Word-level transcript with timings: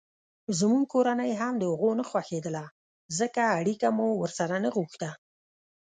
زموږ 0.59 0.83
کورنۍ 0.93 1.31
هم 1.41 1.53
دهغو 1.63 1.91
نه 1.99 2.03
خوښېدله 2.09 2.63
ځکه 3.17 3.41
اړیکه 3.59 3.87
مو 3.97 4.07
ورسره 4.21 4.55
نه 4.63 4.69
غوښته. 4.75 5.09